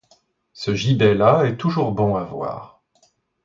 Ce 0.53 0.73
gibet-là 0.73 1.43
est 1.43 1.57
toujours 1.57 1.91
bon 1.91 2.15
à 2.15 2.23
voir. 2.23 2.81